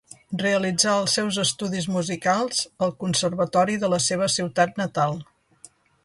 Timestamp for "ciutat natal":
4.37-5.21